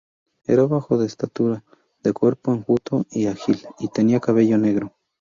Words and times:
Era 0.47 0.63
bajo 0.65 0.97
de 0.97 1.05
estatura, 1.05 1.63
de 2.01 2.11
cuerpo 2.11 2.51
enjuto 2.51 3.05
y 3.11 3.27
ágil, 3.27 3.61
y 3.77 3.89
tenía 3.89 4.19
cabello 4.19 4.57
negro. 4.57 4.95